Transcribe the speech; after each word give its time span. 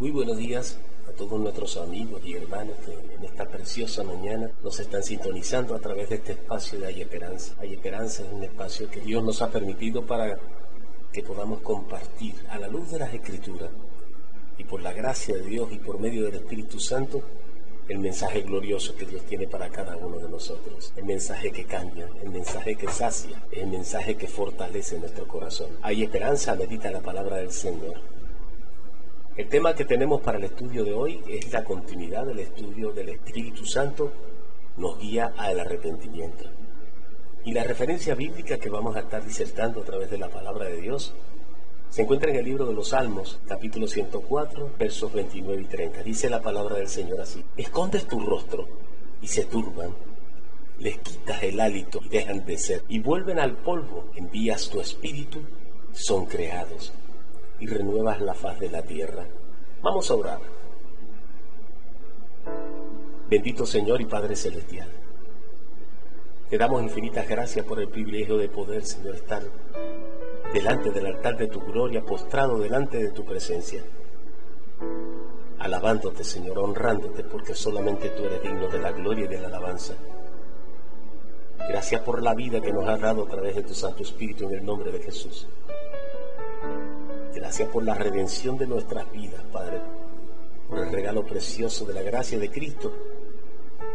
Muy 0.00 0.12
buenos 0.12 0.38
días 0.38 0.78
a 1.06 1.12
todos 1.12 1.38
nuestros 1.38 1.76
amigos 1.76 2.22
y 2.24 2.34
hermanos 2.34 2.74
que 2.86 3.14
en 3.16 3.22
esta 3.22 3.44
preciosa 3.44 4.02
mañana 4.02 4.50
nos 4.64 4.80
están 4.80 5.02
sintonizando 5.02 5.74
a 5.74 5.78
través 5.78 6.08
de 6.08 6.14
este 6.14 6.32
espacio 6.32 6.80
de 6.80 6.86
Hay 6.86 7.02
Esperanza. 7.02 7.54
Hay 7.60 7.74
Esperanza 7.74 8.22
es 8.22 8.32
un 8.32 8.42
espacio 8.42 8.90
que 8.90 9.00
Dios 9.00 9.22
nos 9.22 9.42
ha 9.42 9.50
permitido 9.50 10.06
para 10.06 10.38
que 11.12 11.22
podamos 11.22 11.60
compartir 11.60 12.34
a 12.48 12.58
la 12.58 12.68
luz 12.68 12.90
de 12.90 12.98
las 12.98 13.12
Escrituras 13.12 13.68
y 14.56 14.64
por 14.64 14.80
la 14.80 14.94
gracia 14.94 15.34
de 15.34 15.42
Dios 15.42 15.68
y 15.70 15.76
por 15.76 16.00
medio 16.00 16.24
del 16.24 16.36
Espíritu 16.36 16.80
Santo 16.80 17.22
el 17.86 17.98
mensaje 17.98 18.40
glorioso 18.40 18.96
que 18.96 19.04
Dios 19.04 19.22
tiene 19.26 19.48
para 19.48 19.68
cada 19.68 19.98
uno 19.98 20.16
de 20.16 20.30
nosotros. 20.30 20.94
El 20.96 21.04
mensaje 21.04 21.52
que 21.52 21.66
cambia, 21.66 22.08
el 22.22 22.30
mensaje 22.30 22.74
que 22.74 22.88
sacia, 22.88 23.44
el 23.52 23.66
mensaje 23.66 24.16
que 24.16 24.28
fortalece 24.28 24.98
nuestro 24.98 25.28
corazón. 25.28 25.68
Hay 25.82 26.04
esperanza, 26.04 26.54
medita 26.54 26.90
la 26.90 27.02
palabra 27.02 27.36
del 27.36 27.52
Señor. 27.52 28.00
El 29.36 29.48
tema 29.48 29.74
que 29.74 29.84
tenemos 29.84 30.20
para 30.20 30.38
el 30.38 30.44
estudio 30.44 30.84
de 30.84 30.92
hoy 30.92 31.22
es 31.28 31.52
la 31.52 31.62
continuidad 31.62 32.26
del 32.26 32.40
estudio 32.40 32.92
del 32.92 33.10
Espíritu 33.10 33.64
Santo 33.64 34.12
nos 34.76 34.98
guía 34.98 35.32
al 35.36 35.60
arrepentimiento. 35.60 36.44
Y 37.44 37.52
la 37.52 37.62
referencia 37.62 38.16
bíblica 38.16 38.58
que 38.58 38.68
vamos 38.68 38.96
a 38.96 39.00
estar 39.00 39.24
disertando 39.24 39.80
a 39.80 39.84
través 39.84 40.10
de 40.10 40.18
la 40.18 40.28
palabra 40.28 40.66
de 40.66 40.80
Dios 40.80 41.14
se 41.90 42.02
encuentra 42.02 42.30
en 42.30 42.36
el 42.36 42.44
libro 42.44 42.66
de 42.66 42.74
los 42.74 42.88
Salmos, 42.88 43.38
capítulo 43.46 43.86
104, 43.86 44.72
versos 44.76 45.12
29 45.12 45.62
y 45.62 45.66
30. 45.66 46.02
Dice 46.02 46.28
la 46.28 46.42
palabra 46.42 46.76
del 46.76 46.88
Señor 46.88 47.20
así, 47.20 47.44
escondes 47.56 48.06
tu 48.08 48.20
rostro 48.20 48.66
y 49.22 49.28
se 49.28 49.44
turban, 49.44 49.94
les 50.80 50.98
quitas 50.98 51.42
el 51.44 51.60
hálito 51.60 52.00
y 52.02 52.08
dejan 52.08 52.44
de 52.44 52.58
ser, 52.58 52.82
y 52.88 52.98
vuelven 52.98 53.38
al 53.38 53.56
polvo, 53.56 54.10
envías 54.16 54.68
tu 54.68 54.80
espíritu, 54.80 55.40
son 55.92 56.26
creados 56.26 56.92
y 57.60 57.66
renuevas 57.66 58.20
la 58.20 58.34
faz 58.34 58.58
de 58.58 58.70
la 58.70 58.82
tierra. 58.82 59.26
Vamos 59.82 60.10
a 60.10 60.14
orar. 60.14 60.40
Bendito 63.28 63.64
Señor 63.64 64.00
y 64.00 64.06
Padre 64.06 64.34
Celestial. 64.34 64.88
Te 66.48 66.58
damos 66.58 66.82
infinitas 66.82 67.28
gracias 67.28 67.64
por 67.64 67.78
el 67.78 67.88
privilegio 67.88 68.36
de 68.36 68.48
poder, 68.48 68.84
Señor, 68.84 69.14
estar 69.14 69.42
delante 70.52 70.90
del 70.90 71.06
altar 71.06 71.36
de 71.36 71.46
tu 71.46 71.60
gloria, 71.60 72.02
postrado 72.02 72.58
delante 72.58 72.98
de 72.98 73.10
tu 73.10 73.24
presencia. 73.24 73.84
Alabándote, 75.60 76.24
Señor, 76.24 76.58
honrándote, 76.58 77.22
porque 77.22 77.54
solamente 77.54 78.08
tú 78.08 78.24
eres 78.24 78.42
digno 78.42 78.66
de 78.66 78.80
la 78.80 78.90
gloria 78.90 79.26
y 79.26 79.28
de 79.28 79.40
la 79.40 79.46
alabanza. 79.46 79.94
Gracias 81.68 82.00
por 82.00 82.20
la 82.20 82.34
vida 82.34 82.60
que 82.60 82.72
nos 82.72 82.88
has 82.88 83.00
dado 83.00 83.24
a 83.24 83.28
través 83.28 83.54
de 83.54 83.62
tu 83.62 83.74
Santo 83.74 84.02
Espíritu 84.02 84.48
en 84.48 84.54
el 84.54 84.64
nombre 84.64 84.90
de 84.90 84.98
Jesús. 84.98 85.46
Gracias 87.40 87.70
por 87.70 87.82
la 87.82 87.94
redención 87.94 88.58
de 88.58 88.66
nuestras 88.66 89.10
vidas, 89.10 89.42
Padre, 89.50 89.80
por 90.68 90.78
el 90.78 90.92
regalo 90.92 91.24
precioso 91.24 91.86
de 91.86 91.94
la 91.94 92.02
gracia 92.02 92.38
de 92.38 92.50
Cristo 92.50 92.92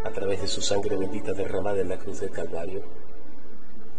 a 0.04 0.10
través 0.10 0.42
de 0.42 0.48
su 0.48 0.62
sangre 0.62 0.98
bendita 0.98 1.32
derramada 1.32 1.80
en 1.80 1.90
la 1.90 2.00
cruz 2.00 2.22
del 2.22 2.32
Calvario. 2.32 2.82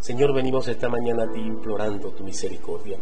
Señor, 0.00 0.34
venimos 0.34 0.66
esta 0.66 0.88
mañana 0.88 1.22
a 1.22 1.32
ti 1.32 1.38
implorando 1.38 2.10
tu 2.10 2.24
misericordia. 2.24 2.98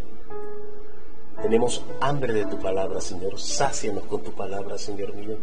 Tenemos 1.40 1.82
hambre 2.02 2.34
de 2.34 2.44
tu 2.44 2.58
palabra, 2.58 3.00
Señor. 3.00 3.40
Sácianos 3.40 4.04
con 4.04 4.22
tu 4.22 4.32
palabra, 4.32 4.76
Señor 4.76 5.14
mío. 5.14 5.38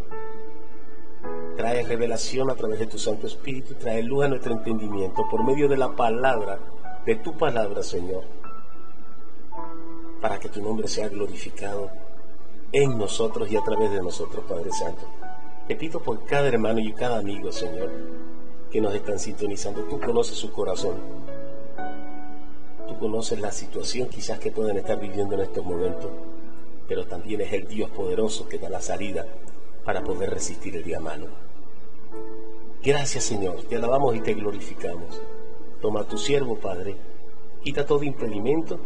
Trae 1.58 1.82
revelación 1.82 2.52
a 2.52 2.56
través 2.56 2.78
de 2.78 2.86
tu 2.86 3.00
Santo 3.00 3.26
Espíritu, 3.26 3.74
trae 3.74 4.04
luz 4.04 4.26
a 4.26 4.28
nuestro 4.28 4.54
entendimiento 4.54 5.28
por 5.32 5.44
medio 5.44 5.68
de 5.68 5.78
la 5.78 5.96
palabra, 5.96 6.60
de 7.08 7.16
tu 7.16 7.36
palabra, 7.36 7.82
Señor 7.82 8.41
para 10.22 10.40
que 10.40 10.50
tu 10.50 10.62
nombre 10.62 10.88
sea 10.88 11.10
glorificado 11.10 11.90
en 12.72 12.98
nosotros 12.98 13.52
y 13.52 13.58
a 13.58 13.62
través 13.62 13.92
de 13.92 14.02
nosotros, 14.02 14.46
Padre 14.48 14.72
Santo. 14.72 15.02
Te 15.68 15.76
pido 15.76 16.00
por 16.02 16.24
cada 16.26 16.48
hermano 16.48 16.80
y 16.80 16.94
cada 16.94 17.18
amigo, 17.18 17.52
Señor, 17.52 17.92
que 18.72 18.80
nos 18.80 18.94
están 18.94 19.20
sintonizando. 19.20 19.82
Tú 19.84 20.00
conoces 20.00 20.38
su 20.38 20.52
corazón. 20.52 20.96
Tú 22.88 22.98
conoces 23.00 23.40
la 23.40 23.52
situación 23.52 24.08
quizás 24.10 24.40
que 24.40 24.52
puedan 24.52 24.78
estar 24.78 25.00
viviendo 25.00 25.36
en 25.36 25.42
estos 25.42 25.66
momentos, 25.66 26.12
pero 26.88 27.06
también 27.06 27.42
es 27.42 27.52
el 27.54 27.68
Dios 27.68 27.90
poderoso 27.90 28.48
que 28.48 28.60
da 28.60 28.70
la 28.70 28.82
salida 28.82 29.26
para 29.84 30.04
poder 30.04 30.30
resistir 30.30 30.76
el 30.76 30.84
día. 30.84 31.00
Gracias, 32.84 33.24
Señor. 33.24 33.64
Te 33.64 33.76
alabamos 33.76 34.16
y 34.16 34.22
te 34.22 34.34
glorificamos. 34.34 35.22
Toma 35.82 36.04
tu 36.04 36.18
siervo, 36.18 36.58
Padre. 36.58 36.96
Quita 37.64 37.86
todo 37.86 38.04
impedimento 38.04 38.80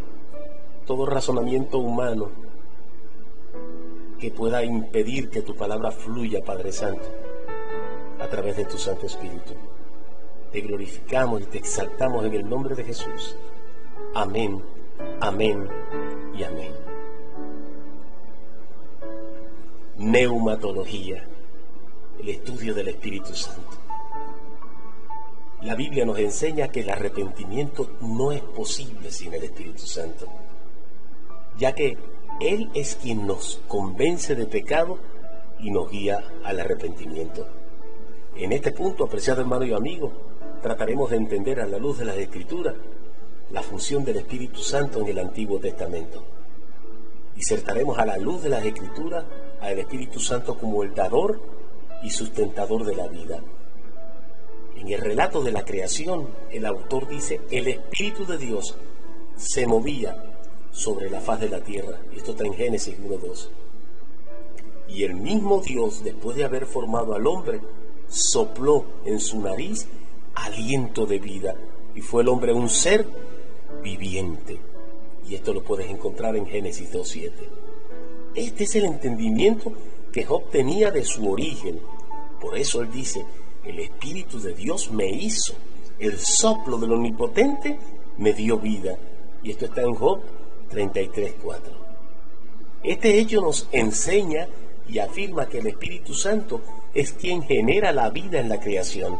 todo 0.86 1.06
razonamiento 1.06 1.80
humano 1.80 2.30
que 4.20 4.32
pueda 4.32 4.64
impedir 4.64 5.30
que 5.30 5.42
tu 5.42 5.56
palabra 5.56 5.92
fluya, 5.92 6.44
Padre 6.44 6.72
Santo, 6.72 7.06
a 8.20 8.28
través 8.28 8.56
de 8.58 8.66
tu 8.66 8.78
Santo 8.78 9.08
Espíritu. 9.08 9.54
Te 10.52 10.62
glorificamos 10.62 11.42
y 11.42 11.46
te 11.46 11.58
exaltamos 11.58 12.24
en 12.26 12.34
el 12.34 12.48
nombre 12.48 12.76
de 12.76 12.84
Jesús. 12.84 13.36
Amén, 14.14 14.62
amén 15.20 15.68
y 16.38 16.44
amén. 16.44 16.72
Neumatología, 19.98 21.28
el 22.20 22.30
estudio 22.30 22.74
del 22.74 22.90
Espíritu 22.90 23.34
Santo. 23.34 23.78
La 25.62 25.74
Biblia 25.74 26.06
nos 26.06 26.20
enseña 26.20 26.68
que 26.68 26.82
el 26.82 26.90
arrepentimiento 26.92 27.90
no 28.02 28.32
es 28.32 28.42
posible 28.42 29.10
sin 29.10 29.34
el 29.34 29.44
Espíritu 29.44 29.86
Santo 29.86 30.28
ya 31.58 31.74
que 31.74 31.98
Él 32.40 32.70
es 32.74 32.96
quien 32.96 33.26
nos 33.28 33.62
convence 33.68 34.36
de 34.36 34.46
pecado 34.46 35.00
y 35.60 35.72
nos 35.72 35.90
guía 35.90 36.24
al 36.44 36.60
arrepentimiento. 36.60 37.48
En 38.36 38.52
este 38.52 38.72
punto, 38.72 39.06
apreciado 39.06 39.42
hermano 39.42 39.66
y 39.66 39.74
amigo, 39.74 40.12
trataremos 40.62 41.10
de 41.10 41.18
entender 41.18 41.62
a 41.62 41.66
la 41.66 41.78
luz 41.78 42.00
de 42.00 42.06
las 42.06 42.18
Escrituras 42.18 42.76
la 43.52 43.62
función 43.62 44.04
del 44.04 44.18
Espíritu 44.18 44.60
Santo 44.60 45.00
en 45.00 45.08
el 45.08 45.20
Antiguo 45.20 45.60
Testamento. 45.60 46.24
Disertaremos 47.36 47.98
a 47.98 48.06
la 48.06 48.18
luz 48.18 48.44
de 48.44 48.50
las 48.50 48.66
Escrituras 48.66 49.24
al 49.62 49.80
Espíritu 49.80 50.20
Santo 50.20 50.58
como 50.58 50.84
el 50.84 50.94
dador 50.94 51.40
y 52.04 52.10
sustentador 52.10 52.86
de 52.86 52.96
la 52.96 53.08
vida. 53.08 53.40
En 54.76 54.92
el 54.92 55.00
relato 55.00 55.42
de 55.42 55.52
la 55.52 55.64
creación, 55.64 56.28
el 56.52 56.66
autor 56.66 57.08
dice, 57.08 57.42
el 57.50 57.68
Espíritu 57.68 58.26
de 58.26 58.38
Dios 58.38 58.76
se 59.38 59.66
movía 59.66 60.35
sobre 60.76 61.10
la 61.10 61.22
faz 61.22 61.40
de 61.40 61.50
la 61.50 61.62
tierra. 61.62 61.98
Esto 62.14 62.32
está 62.32 62.44
en 62.44 62.54
Génesis 62.54 62.96
1.2. 63.00 63.48
Y 64.90 65.04
el 65.04 65.16
mismo 65.16 65.62
Dios, 65.62 66.04
después 66.04 66.36
de 66.36 66.44
haber 66.44 66.66
formado 66.66 67.16
al 67.16 67.26
hombre, 67.26 67.62
sopló 68.10 68.86
en 69.06 69.20
su 69.22 69.40
nariz 69.40 69.88
aliento 70.36 71.06
de 71.06 71.20
vida. 71.20 71.56
Y 71.96 72.02
fue 72.02 72.24
el 72.24 72.28
hombre 72.28 72.52
un 72.54 72.70
ser 72.70 73.08
viviente. 73.82 74.60
Y 75.28 75.36
esto 75.36 75.54
lo 75.54 75.64
puedes 75.64 75.90
encontrar 75.90 76.36
en 76.36 76.46
Génesis 76.46 76.92
2.7. 76.92 77.32
Este 78.36 78.66
es 78.66 78.76
el 78.76 78.84
entendimiento 78.84 79.72
que 80.12 80.26
Job 80.26 80.50
tenía 80.52 80.92
de 80.92 81.06
su 81.06 81.32
origen. 81.32 81.80
Por 82.42 82.58
eso 82.58 82.82
él 82.82 82.92
dice, 82.92 83.26
el 83.64 83.80
Espíritu 83.80 84.42
de 84.42 84.54
Dios 84.54 84.92
me 84.92 85.10
hizo, 85.10 85.54
el 86.00 86.20
soplo 86.20 86.78
del 86.78 86.92
Omnipotente 86.92 87.80
me 88.18 88.34
dio 88.34 88.60
vida. 88.60 88.98
Y 89.42 89.52
esto 89.52 89.66
está 89.66 89.82
en 89.82 89.94
Job 89.96 90.20
33.4. 90.72 91.60
Este 92.84 93.20
hecho 93.20 93.42
nos 93.42 93.68
enseña 93.72 94.48
y 94.88 95.00
afirma 95.00 95.48
que 95.48 95.60
el 95.60 95.68
Espíritu 95.68 96.14
Santo 96.14 96.62
es 96.94 97.14
quien 97.14 97.42
genera 97.44 97.92
la 97.92 98.10
vida 98.10 98.40
en 98.40 98.50
la 98.50 98.60
creación, 98.60 99.18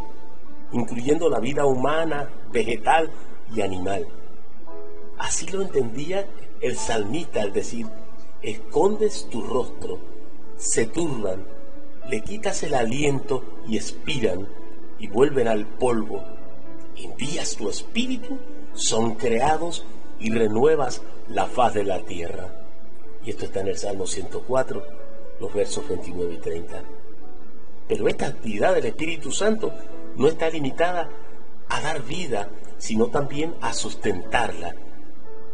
incluyendo 0.72 1.30
la 1.30 1.40
vida 1.40 1.66
humana, 1.66 2.30
vegetal 2.52 3.10
y 3.56 3.62
animal. 3.62 4.08
Así 5.18 5.48
lo 5.48 5.62
entendía 5.62 6.28
el 6.62 6.78
salmista 6.78 7.42
al 7.42 7.54
decir, 7.54 7.88
escondes 8.42 9.28
tu 9.30 9.42
rostro, 9.42 10.00
se 10.58 10.86
turban, 10.86 11.46
le 12.10 12.22
quitas 12.22 12.64
el 12.64 12.76
aliento 12.76 13.44
y 13.68 13.78
expiran 13.78 14.48
y 15.00 15.08
vuelven 15.08 15.48
al 15.48 15.66
polvo. 15.66 16.24
Envías 16.96 17.56
tu 17.56 17.70
espíritu, 17.70 18.38
son 18.74 19.16
creados 19.16 19.86
y 20.20 20.32
renuevas 20.32 21.02
la 21.30 21.46
faz 21.46 21.74
de 21.74 21.84
la 21.84 22.00
tierra. 22.02 22.50
Y 23.26 23.32
esto 23.32 23.46
está 23.46 23.62
en 23.62 23.70
el 23.70 23.78
Salmo 23.78 24.06
104, 24.06 24.84
los 25.40 25.54
versos 25.54 25.88
29 25.88 26.34
y 26.34 26.38
30. 26.38 26.84
Pero 27.88 28.08
esta 28.08 28.28
actividad 28.28 28.74
del 28.74 28.86
Espíritu 28.86 29.32
Santo 29.32 29.74
no 30.16 30.28
está 30.28 30.50
limitada 30.50 31.10
a 31.70 31.82
dar 31.82 32.04
vida, 32.04 32.50
sino 32.78 33.08
también 33.08 33.56
a 33.62 33.74
sustentarla. 33.74 34.76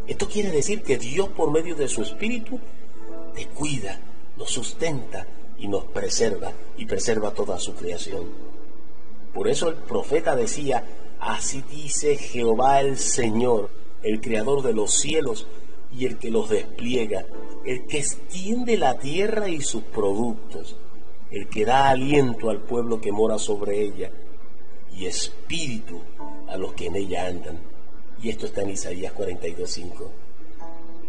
Esto 0.08 0.28
quiere 0.28 0.52
decir 0.52 0.84
que 0.84 0.98
Dios 0.98 1.30
por 1.30 1.52
medio 1.52 1.76
de 1.76 1.88
su 1.88 2.02
Espíritu 2.02 2.60
te 3.34 3.46
cuida, 3.48 4.00
nos 4.38 4.52
sustenta 4.52 5.26
y 5.58 5.68
nos 5.68 5.86
preserva 5.86 6.52
y 6.78 6.86
preserva 6.86 7.32
toda 7.32 7.60
su 7.60 7.74
creación. 7.76 8.26
Por 9.34 9.48
eso 9.48 9.70
el 9.70 9.76
profeta 9.76 10.36
decía, 10.36 10.84
así 11.20 11.64
dice 11.70 12.18
Jehová 12.18 12.82
el 12.82 12.98
Señor, 12.98 13.70
el 14.04 14.22
creador 14.22 14.62
de 14.64 14.74
los 14.74 14.94
cielos 14.94 15.48
y 15.96 16.06
el 16.06 16.18
que 16.18 16.32
los 16.32 16.50
despliega, 16.50 17.26
el 17.66 17.86
que 17.86 18.00
extiende 18.00 18.78
la 18.78 18.98
tierra 18.98 19.50
y 19.50 19.62
sus 19.62 19.84
productos, 19.84 20.76
el 21.30 21.48
que 21.48 21.66
da 21.66 21.90
aliento 21.90 22.50
al 22.50 22.60
pueblo 22.60 23.00
que 23.00 23.12
mora 23.12 23.38
sobre 23.38 23.82
ella 23.82 24.12
y 24.96 25.06
espíritu 25.06 26.02
a 26.48 26.58
los 26.58 26.74
que 26.74 26.88
en 26.88 26.96
ella 26.96 27.28
andan. 27.28 27.60
Y 28.22 28.30
esto 28.30 28.46
está 28.46 28.62
en 28.62 28.72
Isaías 28.72 29.14
42.5. 29.16 30.10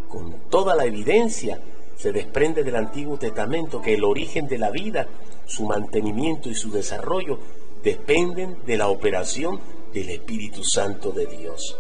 Con 0.08 0.32
toda 0.48 0.74
la 0.74 0.84
evidencia 0.84 1.60
se 1.96 2.12
desprende 2.12 2.64
del 2.64 2.76
Antiguo 2.76 3.18
Testamento 3.18 3.80
que 3.80 3.94
el 3.94 4.04
origen 4.04 4.48
de 4.48 4.58
la 4.58 4.70
vida, 4.70 5.06
su 5.46 5.64
mantenimiento 5.64 6.48
y 6.48 6.54
su 6.54 6.70
desarrollo 6.70 7.38
dependen 7.82 8.58
de 8.66 8.76
la 8.76 8.88
operación 8.88 9.60
del 9.92 10.10
Espíritu 10.10 10.64
Santo 10.64 11.12
de 11.12 11.26
Dios. 11.26 11.76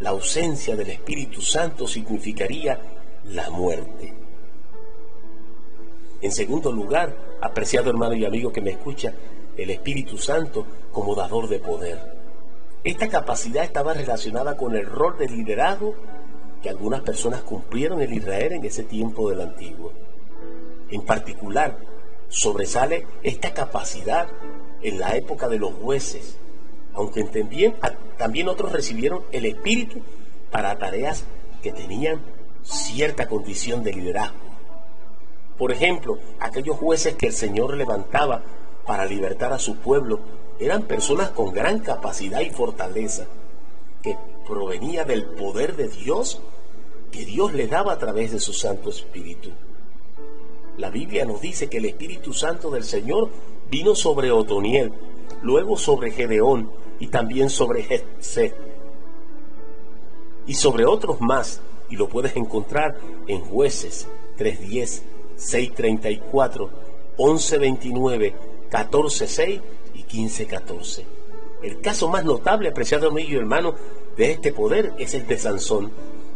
La 0.00 0.10
ausencia 0.10 0.76
del 0.76 0.90
Espíritu 0.90 1.40
Santo 1.40 1.86
significaría 1.86 2.78
la 3.24 3.48
muerte. 3.50 4.12
En 6.20 6.32
segundo 6.32 6.70
lugar, 6.70 7.16
apreciado 7.40 7.90
hermano 7.90 8.14
y 8.14 8.24
amigo 8.24 8.52
que 8.52 8.60
me 8.60 8.72
escucha, 8.72 9.14
el 9.56 9.70
Espíritu 9.70 10.18
Santo 10.18 10.66
como 10.92 11.14
dador 11.14 11.48
de 11.48 11.58
poder. 11.58 11.98
Esta 12.84 13.08
capacidad 13.08 13.64
estaba 13.64 13.94
relacionada 13.94 14.56
con 14.56 14.76
el 14.76 14.86
rol 14.86 15.16
de 15.18 15.28
liderazgo 15.28 15.94
que 16.62 16.68
algunas 16.68 17.00
personas 17.00 17.42
cumplieron 17.42 18.00
en 18.02 18.12
Israel 18.12 18.52
en 18.52 18.64
ese 18.64 18.84
tiempo 18.84 19.30
del 19.30 19.40
antiguo. 19.40 19.92
En 20.90 21.02
particular, 21.02 21.78
sobresale 22.28 23.06
esta 23.22 23.54
capacidad 23.54 24.28
en 24.82 25.00
la 25.00 25.16
época 25.16 25.48
de 25.48 25.58
los 25.58 25.72
jueces, 25.74 26.36
aunque 26.94 27.24
también, 27.24 27.74
también 28.26 28.48
otros 28.48 28.72
recibieron 28.72 29.22
el 29.30 29.46
Espíritu 29.46 30.00
para 30.50 30.76
tareas 30.76 31.22
que 31.62 31.70
tenían 31.70 32.20
cierta 32.64 33.28
condición 33.28 33.84
de 33.84 33.92
liderazgo. 33.92 34.34
Por 35.56 35.70
ejemplo, 35.70 36.18
aquellos 36.40 36.76
jueces 36.76 37.14
que 37.14 37.28
el 37.28 37.32
Señor 37.32 37.76
levantaba 37.76 38.42
para 38.84 39.06
libertar 39.06 39.52
a 39.52 39.60
su 39.60 39.76
pueblo 39.76 40.18
eran 40.58 40.82
personas 40.82 41.30
con 41.30 41.52
gran 41.52 41.78
capacidad 41.78 42.40
y 42.40 42.50
fortaleza, 42.50 43.26
que 44.02 44.18
provenía 44.44 45.04
del 45.04 45.26
poder 45.26 45.76
de 45.76 45.86
Dios 45.86 46.40
que 47.12 47.24
Dios 47.24 47.52
le 47.52 47.68
daba 47.68 47.92
a 47.92 47.98
través 47.98 48.32
de 48.32 48.40
su 48.40 48.52
Santo 48.52 48.90
Espíritu. 48.90 49.50
La 50.78 50.90
Biblia 50.90 51.24
nos 51.24 51.40
dice 51.40 51.68
que 51.68 51.78
el 51.78 51.84
Espíritu 51.84 52.32
Santo 52.32 52.72
del 52.72 52.82
Señor 52.82 53.30
vino 53.70 53.94
sobre 53.94 54.32
Otoniel, 54.32 54.92
luego 55.42 55.76
sobre 55.76 56.10
Gedeón 56.10 56.85
y 56.98 57.08
también 57.08 57.50
sobre 57.50 57.82
Jesse 57.82 58.52
y 60.46 60.54
sobre 60.54 60.84
otros 60.84 61.20
más, 61.20 61.60
y 61.90 61.96
lo 61.96 62.08
puedes 62.08 62.36
encontrar 62.36 62.96
en 63.26 63.40
Jueces 63.40 64.08
3.10, 64.38 65.02
6.34, 65.38 66.68
11.29, 67.16 68.34
14.6 68.70 69.60
y 69.94 70.02
15.14. 70.04 71.02
El 71.62 71.80
caso 71.80 72.08
más 72.08 72.24
notable, 72.24 72.68
apreciado 72.68 73.08
amigo 73.08 73.30
y 73.30 73.36
hermano, 73.36 73.74
de 74.16 74.30
este 74.30 74.52
poder 74.52 74.92
es 74.98 75.14
el 75.14 75.26
de 75.26 75.38
Sansón, 75.38 75.90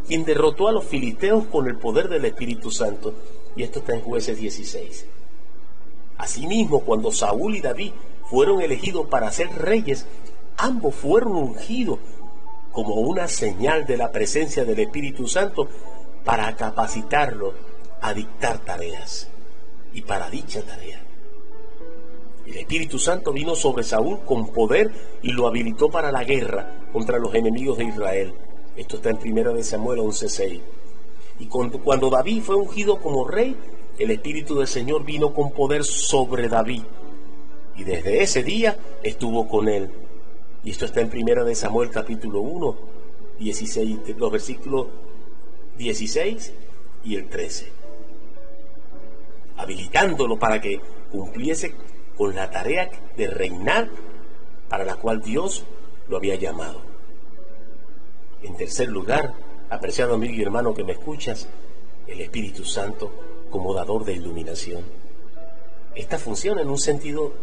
quien 0.07 0.25
derrotó 0.25 0.67
a 0.67 0.71
los 0.71 0.83
filisteos 0.83 1.45
con 1.45 1.67
el 1.67 1.77
poder 1.77 2.09
del 2.09 2.25
Espíritu 2.25 2.71
Santo. 2.71 3.13
Y 3.55 3.63
esto 3.63 3.79
está 3.79 3.93
en 3.93 4.01
Jueces 4.01 4.37
16. 4.39 5.05
Asimismo, 6.17 6.81
cuando 6.81 7.11
Saúl 7.11 7.55
y 7.55 7.61
David 7.61 7.91
fueron 8.29 8.61
elegidos 8.61 9.07
para 9.07 9.31
ser 9.31 9.49
reyes, 9.57 10.05
ambos 10.61 10.93
fueron 10.93 11.35
ungidos 11.35 11.97
como 12.71 12.95
una 12.95 13.27
señal 13.27 13.85
de 13.85 13.97
la 13.97 14.11
presencia 14.11 14.63
del 14.63 14.79
Espíritu 14.79 15.27
Santo 15.27 15.67
para 16.23 16.55
capacitarlo 16.55 17.53
a 17.99 18.13
dictar 18.13 18.59
tareas 18.59 19.27
y 19.93 20.01
para 20.01 20.29
dicha 20.29 20.61
tarea. 20.61 21.01
El 22.45 22.57
Espíritu 22.57 22.99
Santo 22.99 23.33
vino 23.33 23.55
sobre 23.55 23.83
Saúl 23.83 24.19
con 24.23 24.47
poder 24.53 24.91
y 25.23 25.31
lo 25.31 25.47
habilitó 25.47 25.89
para 25.89 26.11
la 26.11 26.23
guerra 26.23 26.87
contra 26.93 27.17
los 27.17 27.33
enemigos 27.33 27.79
de 27.79 27.85
Israel. 27.85 28.33
Esto 28.75 28.97
está 28.97 29.09
en 29.09 29.17
1 29.17 29.53
de 29.53 29.63
Samuel 29.63 29.99
11:6. 29.99 30.61
Y 31.39 31.47
cuando 31.47 32.09
David 32.09 32.43
fue 32.43 32.55
ungido 32.55 32.99
como 32.99 33.27
rey, 33.27 33.55
el 33.97 34.11
Espíritu 34.11 34.55
del 34.55 34.67
Señor 34.67 35.03
vino 35.05 35.33
con 35.33 35.51
poder 35.51 35.83
sobre 35.83 36.47
David. 36.49 36.83
Y 37.75 37.83
desde 37.83 38.21
ese 38.21 38.43
día 38.43 38.77
estuvo 39.01 39.47
con 39.47 39.67
él. 39.67 39.89
Y 40.63 40.69
esto 40.71 40.85
está 40.85 41.01
en 41.01 41.11
1 41.11 41.45
de 41.45 41.55
Samuel 41.55 41.89
capítulo 41.89 42.41
1, 42.41 42.77
16, 43.39 43.97
los 44.17 44.31
versículos 44.31 44.87
16 45.77 46.53
y 47.03 47.15
el 47.15 47.29
13. 47.29 47.71
Habilitándolo 49.57 50.37
para 50.37 50.61
que 50.61 50.79
cumpliese 51.11 51.73
con 52.15 52.35
la 52.35 52.51
tarea 52.51 52.91
de 53.17 53.27
reinar 53.27 53.89
para 54.69 54.85
la 54.85 54.95
cual 54.95 55.21
Dios 55.21 55.65
lo 56.07 56.17
había 56.17 56.35
llamado. 56.35 56.81
En 58.43 58.55
tercer 58.55 58.89
lugar, 58.89 59.33
apreciado 59.69 60.13
amigo 60.13 60.35
y 60.35 60.43
hermano 60.43 60.75
que 60.75 60.83
me 60.83 60.91
escuchas, 60.91 61.47
el 62.05 62.21
Espíritu 62.21 62.65
Santo 62.65 63.11
como 63.49 63.73
dador 63.73 64.05
de 64.05 64.13
iluminación. 64.13 64.83
Esta 65.95 66.19
función 66.19 66.59
en 66.59 66.69
un 66.69 66.77
sentido 66.77 67.33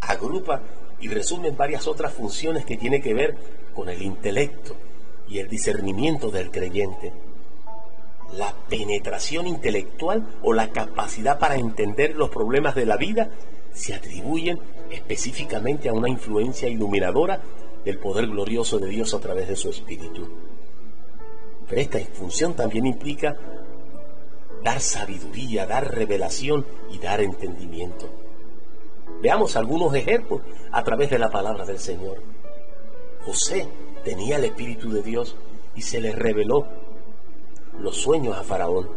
agrupa 0.00 0.60
y 1.00 1.08
resume 1.08 1.50
varias 1.50 1.86
otras 1.86 2.12
funciones 2.12 2.64
que 2.64 2.76
tiene 2.76 3.00
que 3.00 3.14
ver 3.14 3.36
con 3.74 3.88
el 3.88 4.02
intelecto 4.02 4.74
y 5.28 5.38
el 5.38 5.48
discernimiento 5.48 6.30
del 6.30 6.50
creyente. 6.50 7.12
La 8.34 8.54
penetración 8.68 9.46
intelectual 9.46 10.26
o 10.42 10.52
la 10.52 10.70
capacidad 10.70 11.38
para 11.38 11.56
entender 11.56 12.16
los 12.16 12.30
problemas 12.30 12.74
de 12.74 12.86
la 12.86 12.96
vida 12.96 13.30
se 13.72 13.94
atribuyen 13.94 14.58
específicamente 14.90 15.88
a 15.88 15.92
una 15.92 16.08
influencia 16.08 16.68
iluminadora 16.68 17.40
del 17.84 17.98
poder 17.98 18.26
glorioso 18.26 18.78
de 18.78 18.88
Dios 18.88 19.14
a 19.14 19.20
través 19.20 19.48
de 19.48 19.56
su 19.56 19.70
Espíritu. 19.70 20.28
Pero 21.68 21.80
esta 21.80 21.98
función 22.14 22.54
también 22.54 22.86
implica 22.86 23.36
dar 24.64 24.80
sabiduría, 24.80 25.66
dar 25.66 25.94
revelación 25.94 26.66
y 26.90 26.98
dar 26.98 27.20
entendimiento. 27.20 28.25
Veamos 29.22 29.56
algunos 29.56 29.94
ejemplos 29.94 30.42
a 30.70 30.84
través 30.84 31.10
de 31.10 31.18
la 31.18 31.30
palabra 31.30 31.64
del 31.64 31.78
Señor. 31.78 32.22
José 33.24 33.66
tenía 34.04 34.36
el 34.36 34.44
Espíritu 34.44 34.90
de 34.90 35.02
Dios 35.02 35.36
y 35.74 35.82
se 35.82 36.00
le 36.00 36.12
reveló 36.12 36.66
los 37.80 37.96
sueños 37.96 38.36
a 38.36 38.44
Faraón 38.44 38.88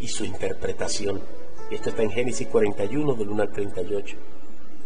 y 0.00 0.08
su 0.08 0.24
interpretación. 0.24 1.20
Esto 1.70 1.90
está 1.90 2.02
en 2.02 2.10
Génesis 2.10 2.48
41 2.48 3.14
del 3.14 3.28
1 3.28 3.42
al 3.42 3.52
38. 3.52 4.16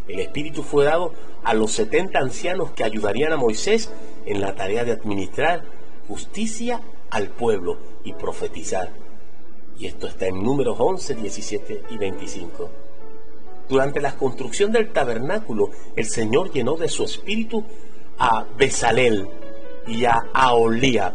El 0.08 0.20
Espíritu 0.20 0.62
fue 0.62 0.84
dado 0.84 1.12
a 1.44 1.54
los 1.54 1.72
70 1.72 2.18
ancianos 2.18 2.72
que 2.72 2.84
ayudarían 2.84 3.32
a 3.32 3.36
Moisés 3.36 3.90
en 4.26 4.40
la 4.40 4.54
tarea 4.54 4.84
de 4.84 4.92
administrar 4.92 5.64
justicia 6.08 6.80
al 7.10 7.28
pueblo 7.28 7.78
y 8.04 8.12
profetizar. 8.14 8.90
Y 9.78 9.86
esto 9.86 10.08
está 10.08 10.26
en 10.26 10.42
números 10.42 10.76
11, 10.78 11.14
17 11.14 11.82
y 11.90 11.96
25. 11.96 12.70
Durante 13.70 14.00
la 14.00 14.16
construcción 14.16 14.72
del 14.72 14.92
tabernáculo, 14.92 15.70
el 15.94 16.04
Señor 16.04 16.52
llenó 16.52 16.74
de 16.74 16.88
su 16.88 17.04
espíritu 17.04 17.64
a 18.18 18.44
Besalel 18.58 19.28
y 19.86 20.04
a 20.06 20.24
Aolía 20.34 21.14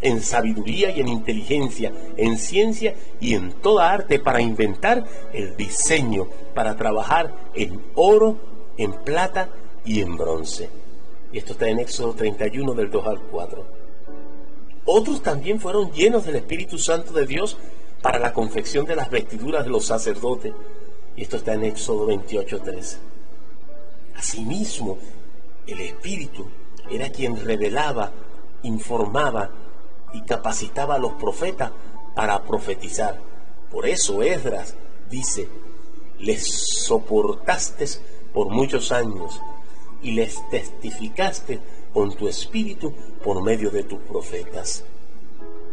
en 0.00 0.22
sabiduría 0.22 0.90
y 0.90 1.00
en 1.00 1.08
inteligencia, 1.08 1.92
en 2.16 2.38
ciencia 2.38 2.94
y 3.20 3.34
en 3.34 3.52
toda 3.52 3.92
arte 3.92 4.18
para 4.18 4.40
inventar 4.40 5.04
el 5.34 5.54
diseño, 5.54 6.26
para 6.54 6.74
trabajar 6.74 7.34
en 7.54 7.82
oro, 7.96 8.38
en 8.78 8.94
plata 8.94 9.50
y 9.84 10.00
en 10.00 10.16
bronce. 10.16 10.70
Y 11.32 11.38
esto 11.38 11.52
está 11.52 11.68
en 11.68 11.80
Éxodo 11.80 12.14
31 12.14 12.72
del 12.72 12.90
2 12.90 13.06
al 13.06 13.20
4. 13.20 13.66
Otros 14.86 15.22
también 15.22 15.60
fueron 15.60 15.92
llenos 15.92 16.24
del 16.24 16.36
Espíritu 16.36 16.78
Santo 16.78 17.12
de 17.12 17.26
Dios 17.26 17.58
para 18.00 18.18
la 18.18 18.32
confección 18.32 18.86
de 18.86 18.96
las 18.96 19.10
vestiduras 19.10 19.64
de 19.64 19.70
los 19.70 19.84
sacerdotes 19.84 20.54
y 21.16 21.22
esto 21.22 21.36
está 21.36 21.54
en 21.54 21.64
Éxodo 21.64 22.06
28.3. 22.08 22.96
Asimismo, 24.16 24.98
el 25.66 25.80
Espíritu 25.80 26.46
era 26.90 27.10
quien 27.10 27.36
revelaba, 27.36 28.12
informaba 28.62 29.50
y 30.12 30.22
capacitaba 30.22 30.96
a 30.96 30.98
los 30.98 31.12
profetas 31.14 31.72
para 32.14 32.42
profetizar. 32.44 33.18
Por 33.70 33.86
eso 33.86 34.22
Esdras 34.22 34.74
dice, 35.10 35.48
les 36.18 36.46
soportaste 36.84 37.86
por 38.32 38.48
muchos 38.50 38.92
años 38.92 39.40
y 40.02 40.12
les 40.12 40.48
testificaste 40.50 41.60
con 41.92 42.14
tu 42.14 42.28
espíritu 42.28 42.92
por 43.22 43.42
medio 43.42 43.70
de 43.70 43.84
tus 43.84 44.00
profetas. 44.00 44.84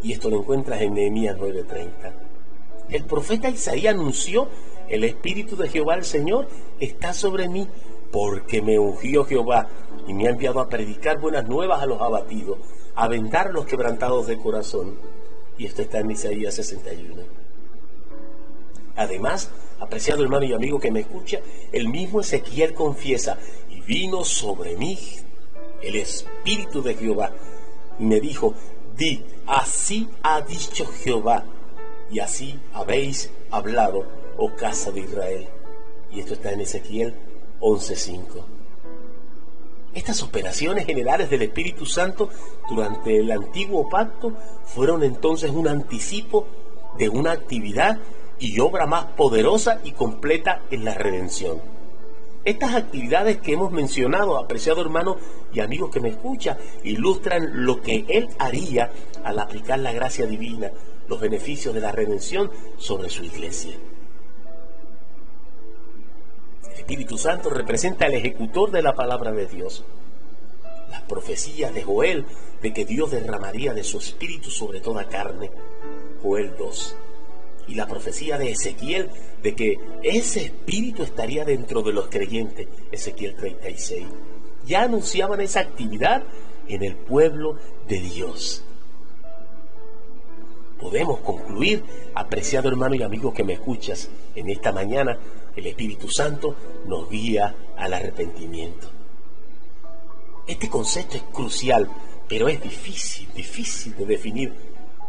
Y 0.03 0.13
esto 0.13 0.29
lo 0.29 0.39
encuentras 0.39 0.81
en 0.81 0.93
Nehemías 0.93 1.37
9:30. 1.37 2.13
El 2.89 3.05
profeta 3.05 3.49
Isaías 3.49 3.93
anunció 3.93 4.47
el 4.89 5.03
Espíritu 5.03 5.55
de 5.55 5.69
Jehová 5.69 5.95
el 5.95 6.05
Señor 6.05 6.47
está 6.79 7.13
sobre 7.13 7.47
mí, 7.47 7.67
porque 8.11 8.61
me 8.61 8.79
ungió 8.79 9.23
Jehová 9.23 9.67
y 10.07 10.13
me 10.13 10.27
ha 10.27 10.31
enviado 10.31 10.59
a 10.59 10.69
predicar 10.69 11.19
buenas 11.19 11.47
nuevas 11.47 11.81
a 11.81 11.85
los 11.85 12.01
abatidos, 12.01 12.57
a 12.95 13.07
vendar 13.07 13.53
los 13.53 13.65
quebrantados 13.65 14.27
de 14.27 14.37
corazón. 14.37 14.95
Y 15.57 15.65
esto 15.65 15.81
está 15.81 15.99
en 15.99 16.11
Isaías 16.11 16.55
61. 16.55 17.21
Además, 18.95 19.51
apreciado 19.79 20.23
hermano 20.23 20.45
y 20.45 20.53
amigo 20.53 20.79
que 20.79 20.91
me 20.91 21.01
escucha, 21.01 21.39
el 21.71 21.87
mismo 21.87 22.21
Ezequiel 22.21 22.73
confiesa, 22.73 23.37
y 23.69 23.81
vino 23.81 24.25
sobre 24.25 24.75
mí 24.75 24.97
el 25.81 25.95
Espíritu 25.95 26.81
de 26.81 26.95
Jehová. 26.95 27.31
Y 27.99 28.03
me 28.03 28.19
dijo, 28.19 28.55
di, 28.97 29.23
así 29.45 30.09
ha 30.23 30.41
dicho 30.41 30.85
Jehová, 30.85 31.45
y 32.11 32.19
así 32.19 32.59
habéis 32.73 33.29
hablado, 33.51 34.05
oh 34.39 34.55
casa 34.55 34.91
de 34.91 35.01
Israel. 35.01 35.47
Y 36.11 36.21
esto 36.21 36.33
está 36.33 36.51
en 36.51 36.61
Ezequiel 36.61 37.13
11.5. 37.59 38.43
Estas 39.93 40.23
operaciones 40.23 40.85
generales 40.85 41.29
del 41.29 41.41
Espíritu 41.41 41.85
Santo 41.85 42.29
durante 42.69 43.17
el 43.17 43.31
antiguo 43.31 43.89
pacto 43.89 44.33
fueron 44.65 45.03
entonces 45.03 45.49
un 45.51 45.67
anticipo 45.67 46.47
de 46.97 47.09
una 47.09 47.31
actividad 47.31 47.99
y 48.39 48.59
obra 48.59 48.85
más 48.85 49.05
poderosa 49.05 49.81
y 49.83 49.91
completa 49.91 50.61
en 50.71 50.85
la 50.85 50.93
redención. 50.93 51.59
Estas 52.45 52.75
actividades 52.75 53.39
que 53.39 53.53
hemos 53.53 53.71
mencionado, 53.71 54.37
apreciado 54.37 54.81
hermano 54.81 55.17
y 55.51 55.59
amigo 55.59 55.91
que 55.91 55.99
me 55.99 56.09
escucha, 56.09 56.57
ilustran 56.83 57.65
lo 57.65 57.81
que 57.81 58.05
Él 58.07 58.29
haría 58.39 58.91
al 59.23 59.39
aplicar 59.39 59.79
la 59.79 59.91
gracia 59.91 60.25
divina, 60.25 60.71
los 61.07 61.19
beneficios 61.19 61.73
de 61.73 61.81
la 61.81 61.91
redención 61.91 62.49
sobre 62.77 63.09
su 63.09 63.23
iglesia. 63.23 63.73
Espíritu 66.89 67.19
Santo 67.19 67.51
representa 67.51 68.07
el 68.07 68.15
ejecutor 68.15 68.71
de 68.71 68.81
la 68.81 68.95
palabra 68.95 69.31
de 69.31 69.45
Dios. 69.45 69.85
Las 70.89 71.03
profecías 71.03 71.71
de 71.71 71.83
Joel 71.83 72.25
de 72.63 72.73
que 72.73 72.83
Dios 72.83 73.11
derramaría 73.11 73.75
de 73.75 73.83
su 73.83 73.99
espíritu 73.99 74.49
sobre 74.49 74.81
toda 74.81 75.07
carne, 75.07 75.51
Joel 76.23 76.51
2. 76.57 76.95
Y 77.67 77.75
la 77.75 77.85
profecía 77.85 78.39
de 78.39 78.49
Ezequiel 78.49 79.11
de 79.43 79.53
que 79.53 79.77
ese 80.01 80.45
espíritu 80.45 81.03
estaría 81.03 81.45
dentro 81.45 81.83
de 81.83 81.93
los 81.93 82.07
creyentes, 82.07 82.67
Ezequiel 82.91 83.35
36. 83.35 84.07
Ya 84.65 84.81
anunciaban 84.81 85.41
esa 85.41 85.59
actividad 85.59 86.23
en 86.67 86.81
el 86.81 86.95
pueblo 86.95 87.57
de 87.87 87.99
Dios. 87.99 88.63
Podemos 90.81 91.19
concluir, 91.19 91.83
apreciado 92.15 92.67
hermano 92.67 92.95
y 92.95 93.03
amigo 93.03 93.31
que 93.31 93.43
me 93.43 93.53
escuchas 93.53 94.09
en 94.33 94.49
esta 94.49 94.71
mañana, 94.71 95.19
el 95.59 95.67
Espíritu 95.67 96.09
Santo 96.09 96.55
nos 96.87 97.09
guía 97.09 97.55
al 97.77 97.93
arrepentimiento. 97.93 98.87
Este 100.47 100.69
concepto 100.69 101.17
es 101.17 101.23
crucial, 101.23 101.87
pero 102.27 102.47
es 102.47 102.61
difícil, 102.61 103.29
difícil 103.35 103.95
de 103.95 104.05
definir, 104.05 104.53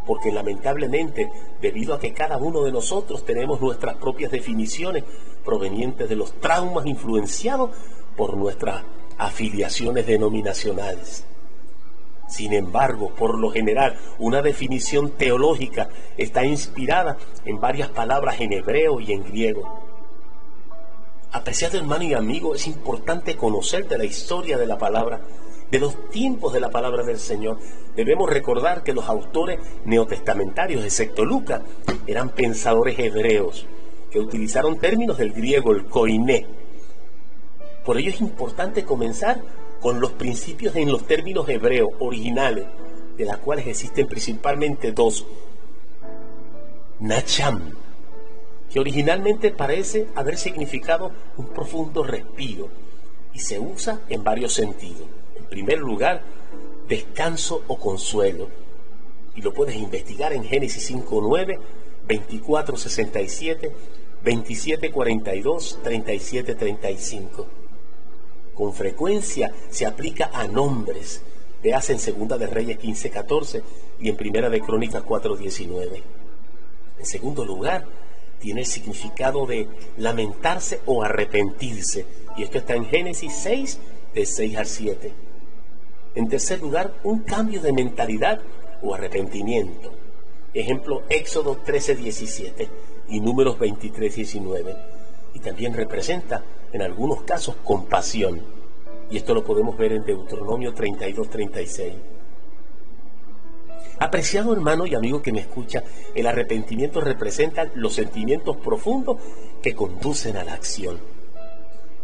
porque 0.05 0.31
lamentablemente, 0.31 1.31
debido 1.61 1.95
a 1.95 1.99
que 1.99 2.13
cada 2.13 2.37
uno 2.37 2.61
de 2.63 2.71
nosotros 2.71 3.25
tenemos 3.25 3.59
nuestras 3.59 3.95
propias 3.95 4.31
definiciones 4.31 5.03
provenientes 5.43 6.07
de 6.07 6.15
los 6.15 6.33
traumas 6.39 6.85
influenciados 6.85 7.71
por 8.15 8.37
nuestras 8.37 8.83
afiliaciones 9.17 10.05
denominacionales. 10.05 11.25
Sin 12.27 12.53
embargo, 12.53 13.13
por 13.15 13.37
lo 13.37 13.51
general, 13.51 13.97
una 14.19 14.41
definición 14.41 15.11
teológica 15.11 15.89
está 16.17 16.45
inspirada 16.45 17.17
en 17.45 17.59
varias 17.59 17.89
palabras 17.89 18.39
en 18.39 18.53
hebreo 18.53 18.99
y 18.99 19.11
en 19.11 19.23
griego. 19.23 19.90
Apreciado 21.33 21.77
hermano 21.77 22.03
y 22.03 22.13
amigo, 22.13 22.55
es 22.55 22.67
importante 22.67 23.37
conocer 23.37 23.87
de 23.87 23.97
la 23.97 24.03
historia 24.03 24.57
de 24.57 24.67
la 24.67 24.77
palabra, 24.77 25.21
de 25.71 25.79
los 25.79 26.09
tiempos 26.09 26.51
de 26.51 26.59
la 26.59 26.69
palabra 26.69 27.03
del 27.03 27.19
Señor. 27.19 27.57
Debemos 27.95 28.29
recordar 28.29 28.83
que 28.83 28.93
los 28.93 29.07
autores 29.07 29.59
neotestamentarios, 29.85 30.83
excepto 30.83 31.23
Lucas, 31.23 31.61
eran 32.05 32.29
pensadores 32.31 32.99
hebreos 32.99 33.65
que 34.11 34.19
utilizaron 34.19 34.77
términos 34.77 35.17
del 35.17 35.31
griego, 35.31 35.71
el 35.71 35.85
koiné. 35.85 36.47
Por 37.85 37.97
ello 37.97 38.09
es 38.09 38.19
importante 38.19 38.83
comenzar 38.83 39.41
con 39.79 40.01
los 40.01 40.11
principios 40.11 40.75
en 40.75 40.91
los 40.91 41.07
términos 41.07 41.47
hebreos 41.47 41.91
originales, 41.99 42.65
de 43.15 43.23
las 43.23 43.37
cuales 43.37 43.67
existen 43.67 44.05
principalmente 44.05 44.91
dos. 44.91 45.25
Nacham, 46.99 47.71
que 48.71 48.79
originalmente 48.79 49.51
parece 49.51 50.07
haber 50.15 50.37
significado 50.37 51.11
un 51.37 51.47
profundo 51.47 52.03
respiro 52.03 52.69
y 53.33 53.39
se 53.39 53.59
usa 53.59 53.99
en 54.07 54.23
varios 54.23 54.53
sentidos. 54.53 55.07
En 55.37 55.45
primer 55.45 55.79
lugar, 55.79 56.21
descanso 56.87 57.63
o 57.67 57.77
consuelo. 57.77 58.49
Y 59.35 59.41
lo 59.41 59.53
puedes 59.53 59.75
investigar 59.75 60.31
en 60.33 60.45
Génesis 60.45 60.89
5.9, 60.89 61.59
24.67, 62.07 63.71
27.42, 64.23 65.77
37.35. 65.83 67.45
Con 68.53 68.73
frecuencia 68.73 69.53
se 69.69 69.85
aplica 69.85 70.29
a 70.33 70.47
nombres. 70.47 71.21
Veas 71.61 71.89
en 71.89 71.99
Segunda 71.99 72.37
de 72.37 72.47
Reyes 72.47 72.79
15.14 72.79 73.61
y 73.99 74.09
en 74.09 74.15
Primera 74.15 74.49
de 74.49 74.61
Crónicas 74.61 75.03
4.19. 75.03 76.01
En 76.99 77.05
segundo 77.05 77.45
lugar, 77.45 77.85
tiene 78.41 78.61
el 78.61 78.65
significado 78.65 79.45
de 79.45 79.67
lamentarse 79.97 80.81
o 80.85 81.03
arrepentirse. 81.03 82.05
Y 82.35 82.43
esto 82.43 82.57
está 82.57 82.75
en 82.75 82.85
Génesis 82.85 83.33
6, 83.35 83.79
de 84.13 84.25
6 84.25 84.57
al 84.57 84.65
7. 84.65 85.13
En 86.15 86.27
tercer 86.27 86.61
lugar, 86.61 86.93
un 87.03 87.19
cambio 87.19 87.61
de 87.61 87.71
mentalidad 87.71 88.41
o 88.81 88.93
arrepentimiento. 88.93 89.93
Ejemplo, 90.53 91.03
Éxodo 91.09 91.57
13, 91.63 91.95
17 91.95 92.69
y 93.09 93.21
Números 93.21 93.57
23, 93.57 94.15
19. 94.15 94.75
Y 95.33 95.39
también 95.39 95.73
representa, 95.73 96.43
en 96.73 96.81
algunos 96.81 97.21
casos, 97.21 97.55
compasión. 97.63 98.41
Y 99.09 99.17
esto 99.17 99.33
lo 99.33 99.43
podemos 99.43 99.77
ver 99.77 99.93
en 99.93 100.03
Deuteronomio 100.03 100.73
32, 100.73 101.29
36. 101.29 101.93
Apreciado 104.01 104.51
hermano 104.51 104.87
y 104.87 104.95
amigo 104.95 105.21
que 105.21 105.31
me 105.31 105.41
escucha, 105.41 105.83
el 106.15 106.25
arrepentimiento 106.25 107.01
representa 107.01 107.69
los 107.75 107.93
sentimientos 107.93 108.57
profundos 108.57 109.17
que 109.61 109.75
conducen 109.75 110.37
a 110.37 110.43
la 110.43 110.53
acción. 110.53 110.97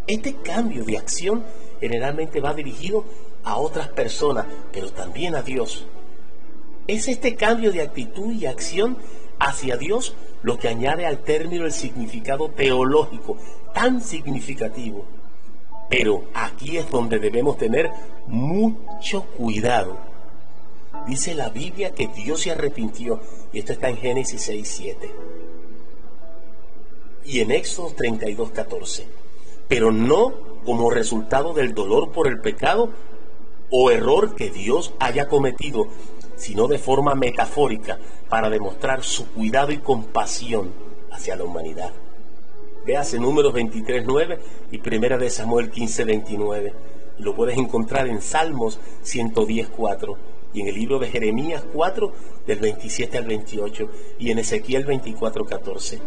Este 0.06 0.36
cambio 0.36 0.84
de 0.84 1.00
acción 1.00 1.44
generalmente 1.82 2.40
va 2.40 2.54
dirigido 2.54 3.04
a 3.44 3.58
otras 3.58 3.88
personas, 3.88 4.46
pero 4.72 4.92
también 4.92 5.34
a 5.34 5.42
Dios. 5.42 5.88
Es 6.86 7.08
este 7.08 7.36
cambio 7.36 7.72
de 7.72 7.82
actitud 7.82 8.32
y 8.32 8.46
acción 8.46 9.00
hacia 9.40 9.76
Dios 9.76 10.14
lo 10.44 10.60
que 10.60 10.68
añade 10.68 11.08
al 11.08 11.24
término 11.24 11.66
el 11.66 11.72
significado 11.72 12.50
teológico 12.52 13.38
tan 13.74 14.02
significativo. 14.02 15.04
Pero 15.90 16.26
aquí 16.36 16.78
es 16.78 16.92
donde 16.92 17.18
debemos 17.18 17.58
tener 17.58 17.90
mucho 18.28 19.24
cuidado 19.36 20.07
Dice 21.08 21.34
la 21.34 21.50
Biblia 21.50 21.92
que 21.92 22.08
Dios 22.08 22.42
se 22.42 22.52
arrepintió, 22.52 23.22
y 23.54 23.60
esto 23.60 23.72
está 23.72 23.90
en 23.90 23.98
Génesis 23.98 24.42
6, 24.42 24.68
7. 24.68 25.12
Y 27.24 27.40
en 27.40 27.52
Éxodo 27.52 27.94
32, 27.96 28.52
14. 28.52 29.08
Pero 29.70 29.94
no 29.94 30.34
como 30.66 30.90
resultado 30.90 31.54
del 31.54 31.74
dolor 31.74 32.12
por 32.12 32.28
el 32.28 32.42
pecado 32.42 32.90
o 33.70 33.90
error 33.90 34.36
que 34.36 34.50
Dios 34.50 34.94
haya 35.00 35.30
cometido, 35.30 35.88
sino 36.36 36.68
de 36.68 36.78
forma 36.78 37.16
metafórica 37.16 37.98
para 38.30 38.50
demostrar 38.50 39.02
su 39.02 39.28
cuidado 39.32 39.72
y 39.72 39.78
compasión 39.78 40.74
hacia 41.10 41.38
la 41.38 41.46
humanidad. 41.46 41.94
Véase 42.86 43.18
números 43.18 43.54
23, 43.54 44.04
9 44.06 44.40
y 44.72 44.78
primera 44.80 45.18
de 45.18 45.30
Samuel 45.30 45.72
15, 45.72 46.04
29. 46.04 46.74
Lo 47.20 47.34
puedes 47.34 47.58
encontrar 47.58 48.08
en 48.08 48.22
Salmos 48.22 48.78
110, 49.04 49.70
4 49.70 50.37
y 50.54 50.62
en 50.62 50.68
el 50.68 50.76
libro 50.76 51.00
de 51.00 51.10
Jeremías 51.10 51.64
4, 51.74 52.14
del 52.46 52.60
27 52.60 53.18
al 53.18 53.26
28, 53.26 53.90
y 54.20 54.32
en 54.32 54.40
Ezequiel 54.40 54.86
24, 54.86 55.46
14. 55.46 56.00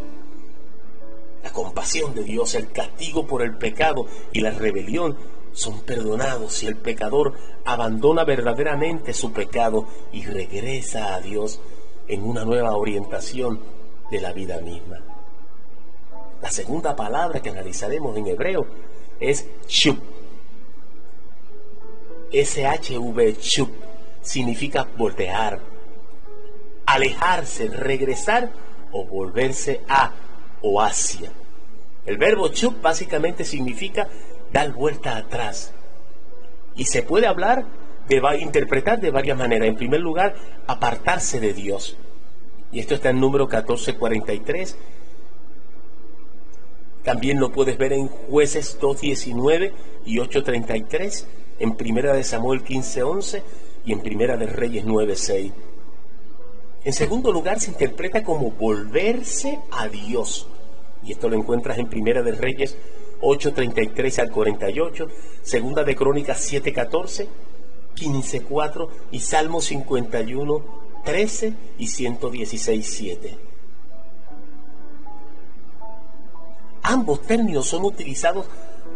La 1.42 1.52
compasión 1.52 2.14
de 2.14 2.25
Dios, 2.25 2.54
el 2.54 2.70
castigo 2.70 3.26
por 3.26 3.42
el 3.42 3.56
pecado 3.56 4.06
y 4.32 4.40
la 4.40 4.50
rebelión 4.50 5.16
son 5.52 5.80
perdonados 5.80 6.52
si 6.52 6.66
el 6.66 6.76
pecador 6.76 7.35
abandona 7.64 8.25
verdaderamente 8.25 9.12
su 9.12 9.32
pecado 9.32 9.87
y 10.12 10.25
regresa 10.25 11.14
a 11.14 11.20
Dios 11.20 11.61
en 12.09 12.23
una 12.23 12.44
nueva 12.44 12.76
orientación 12.76 13.61
de 14.11 14.20
la 14.20 14.32
vida 14.32 14.61
misma. 14.61 14.99
La 16.42 16.50
segunda 16.50 16.97
palabra 16.97 17.40
que 17.40 17.50
analizaremos 17.50 18.16
en 18.16 18.26
hebreo 18.26 18.66
es 19.18 19.47
shub. 19.68 19.99
S-H-V, 22.32 23.37
shub 23.40 23.89
significa 24.22 24.86
voltear, 24.96 25.60
alejarse, 26.86 27.68
regresar 27.68 28.50
o 28.92 29.04
volverse 29.04 29.82
a 29.88 30.12
o 30.62 30.80
hacia. 30.80 31.30
El 32.06 32.18
verbo 32.18 32.48
chup 32.48 32.80
básicamente 32.82 33.44
significa 33.44 34.08
dar 34.52 34.72
vuelta 34.72 35.16
atrás. 35.16 35.72
Y 36.74 36.84
se 36.86 37.02
puede 37.02 37.26
hablar 37.26 37.64
de 38.08 38.20
interpretar 38.40 39.00
de 39.00 39.10
varias 39.10 39.38
maneras. 39.38 39.68
En 39.68 39.76
primer 39.76 40.00
lugar, 40.00 40.34
apartarse 40.66 41.38
de 41.40 41.52
Dios. 41.52 41.96
Y 42.72 42.80
esto 42.80 42.94
está 42.94 43.10
en 43.10 43.20
número 43.20 43.44
1443. 43.44 44.76
También 47.04 47.38
lo 47.38 47.50
puedes 47.50 47.78
ver 47.78 47.92
en 47.92 48.08
jueces 48.08 48.78
2.19 48.80 49.72
y 50.04 50.18
8.33, 50.18 51.24
en 51.58 51.76
primera 51.76 52.12
de 52.12 52.24
Samuel 52.24 52.62
15.11 52.62 53.42
y 53.84 53.92
en 53.92 54.00
primera 54.00 54.37
de 54.37 54.46
Reyes 54.46 54.84
9.6. 54.84 55.52
En 56.82 56.92
segundo 56.92 57.30
lugar, 57.32 57.60
se 57.60 57.70
interpreta 57.70 58.22
como 58.22 58.50
volverse 58.52 59.58
a 59.70 59.88
Dios. 59.88 60.46
Y 61.04 61.12
esto 61.12 61.28
lo 61.28 61.37
encuentras 61.37 61.78
en 61.78 61.88
Primera 61.88 62.22
de 62.22 62.32
Reyes 62.32 62.76
8.33 63.20 64.18
al 64.18 64.30
48, 64.30 65.08
Segunda 65.42 65.84
de 65.84 65.94
Crónicas 65.94 66.50
7.14, 66.50 67.26
15.4 67.96 68.88
y 69.10 69.20
Salmo 69.20 69.60
51, 69.60 70.64
13 71.04 71.54
y 71.78 71.87
116, 71.87 72.87
7. 72.87 73.38
Ambos 76.82 77.22
términos 77.22 77.66
son 77.66 77.84
utilizados 77.84 78.46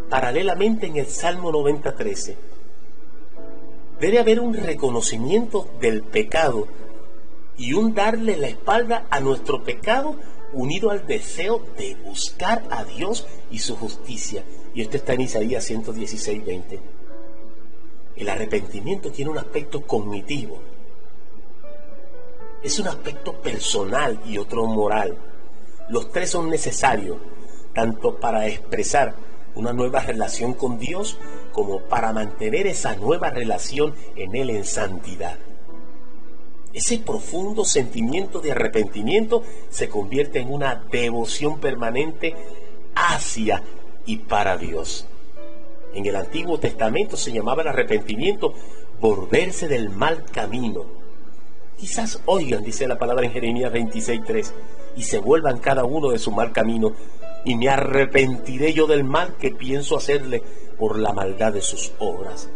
paralelamente 0.09 0.87
en 0.87 0.97
el 0.97 1.07
Salmo 1.07 1.51
90, 1.51 1.95
13. 1.95 2.37
Debe 3.99 4.19
haber 4.19 4.39
un 4.39 4.53
reconocimiento 4.53 5.67
del 5.79 6.03
pecado 6.03 6.67
y 7.57 7.73
un 7.73 7.93
darle 7.93 8.35
la 8.37 8.47
espalda 8.47 9.05
a 9.09 9.19
nuestro 9.19 9.63
pecado 9.63 10.15
unido 10.51 10.89
al 10.89 11.05
deseo 11.07 11.61
de 11.77 11.95
buscar 11.95 12.63
a 12.69 12.83
Dios 12.83 13.25
y 13.51 13.59
su 13.59 13.75
justicia. 13.75 14.43
Y 14.73 14.81
esto 14.81 14.97
está 14.97 15.13
en 15.13 15.21
Isaías 15.21 15.63
116, 15.63 16.45
20. 16.45 16.79
El 18.17 18.29
arrepentimiento 18.29 19.11
tiene 19.11 19.31
un 19.31 19.37
aspecto 19.37 19.81
cognitivo. 19.81 20.59
Es 22.63 22.79
un 22.79 22.87
aspecto 22.87 23.33
personal 23.33 24.19
y 24.25 24.37
otro 24.37 24.65
moral. 24.65 25.17
Los 25.89 26.11
tres 26.11 26.31
son 26.31 26.49
necesarios, 26.49 27.17
tanto 27.73 28.15
para 28.15 28.47
expresar 28.47 29.15
una 29.55 29.71
nueva 29.71 29.99
relación 30.01 30.53
con 30.53 30.79
Dios 30.79 31.17
como 31.55 31.79
para 31.79 32.11
mantener 32.11 32.67
esa 32.67 32.97
nueva 32.97 33.29
relación 33.29 33.95
en 34.17 34.35
Él 34.35 34.49
en 34.49 34.65
santidad. 34.65 35.37
Ese 36.73 36.97
profundo 36.97 37.63
sentimiento 37.63 38.41
de 38.41 38.51
arrepentimiento 38.51 39.41
se 39.69 39.87
convierte 39.87 40.39
en 40.39 40.51
una 40.53 40.83
devoción 40.91 41.61
permanente 41.61 42.35
hacia 42.93 43.63
y 44.05 44.17
para 44.17 44.57
Dios. 44.57 45.07
En 45.93 46.05
el 46.05 46.17
Antiguo 46.17 46.59
Testamento 46.59 47.15
se 47.15 47.31
llamaba 47.31 47.61
el 47.61 47.69
arrepentimiento 47.69 48.53
volverse 48.99 49.69
del 49.69 49.89
mal 49.89 50.25
camino. 50.25 50.83
Quizás 51.77 52.19
oigan, 52.25 52.65
dice 52.65 52.85
la 52.85 52.99
palabra 52.99 53.25
en 53.25 53.31
Jeremías 53.31 53.71
26.3, 53.71 54.51
y 54.97 55.03
se 55.03 55.19
vuelvan 55.19 55.59
cada 55.59 55.85
uno 55.85 56.09
de 56.09 56.19
su 56.19 56.33
mal 56.33 56.51
camino, 56.51 56.91
y 57.45 57.55
me 57.55 57.69
arrepentiré 57.69 58.73
yo 58.73 58.87
del 58.87 59.05
mal 59.05 59.35
que 59.39 59.51
pienso 59.51 59.95
hacerle 59.95 60.43
por 60.77 60.99
la 60.99 61.13
maldad 61.13 61.53
de 61.53 61.61
sus 61.61 61.91
obras. 61.99 62.49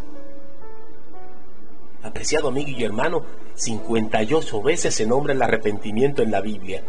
Apreciado 2.02 2.48
amigo 2.48 2.70
y 2.70 2.84
hermano, 2.84 3.24
58 3.56 4.62
veces 4.62 4.96
se 4.96 5.06
nombra 5.06 5.34
el 5.34 5.42
arrepentimiento 5.42 6.22
en 6.22 6.32
la 6.32 6.42
Biblia, 6.42 6.82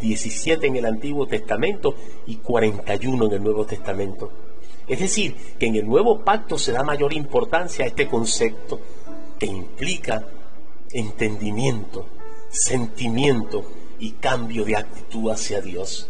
17 0.00 0.66
en 0.66 0.76
el 0.76 0.86
Antiguo 0.86 1.26
Testamento 1.26 1.94
y 2.26 2.36
41 2.36 3.26
en 3.26 3.32
el 3.32 3.42
Nuevo 3.42 3.66
Testamento. 3.66 4.30
Es 4.86 5.00
decir, 5.00 5.36
que 5.58 5.66
en 5.66 5.76
el 5.76 5.86
nuevo 5.86 6.20
pacto 6.20 6.58
se 6.58 6.72
da 6.72 6.82
mayor 6.82 7.12
importancia 7.12 7.84
a 7.84 7.88
este 7.88 8.08
concepto 8.08 8.80
que 9.38 9.46
implica 9.46 10.24
entendimiento, 10.92 12.06
sentimiento 12.50 13.64
y 13.98 14.12
cambio 14.12 14.64
de 14.64 14.76
actitud 14.76 15.30
hacia 15.30 15.60
Dios. 15.60 16.08